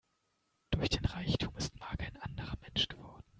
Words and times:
Durch 0.71 0.89
den 0.89 1.05
Reichtum 1.05 1.55
ist 1.57 1.79
Mark 1.79 2.01
ein 2.01 2.17
anderer 2.23 2.57
Mensch 2.63 2.87
geworden. 2.87 3.21